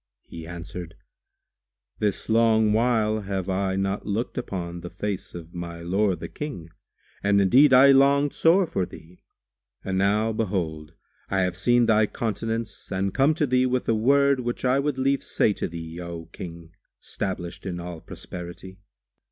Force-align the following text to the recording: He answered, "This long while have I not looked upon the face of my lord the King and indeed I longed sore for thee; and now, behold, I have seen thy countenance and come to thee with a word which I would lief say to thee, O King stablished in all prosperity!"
He 0.23 0.47
answered, 0.47 0.95
"This 1.99 2.27
long 2.27 2.73
while 2.73 3.19
have 3.19 3.47
I 3.47 3.75
not 3.75 4.03
looked 4.03 4.35
upon 4.35 4.81
the 4.81 4.89
face 4.89 5.35
of 5.35 5.53
my 5.53 5.83
lord 5.83 6.21
the 6.21 6.27
King 6.27 6.71
and 7.21 7.39
indeed 7.39 7.71
I 7.71 7.91
longed 7.91 8.33
sore 8.33 8.65
for 8.65 8.83
thee; 8.87 9.21
and 9.85 9.99
now, 9.99 10.33
behold, 10.33 10.93
I 11.29 11.41
have 11.41 11.55
seen 11.55 11.85
thy 11.85 12.07
countenance 12.07 12.91
and 12.91 13.13
come 13.13 13.35
to 13.35 13.45
thee 13.45 13.67
with 13.67 13.87
a 13.87 13.93
word 13.93 14.39
which 14.39 14.65
I 14.65 14.79
would 14.79 14.97
lief 14.97 15.23
say 15.23 15.53
to 15.53 15.67
thee, 15.67 15.99
O 16.01 16.25
King 16.33 16.71
stablished 16.99 17.67
in 17.67 17.79
all 17.79 18.01
prosperity!" 18.01 18.79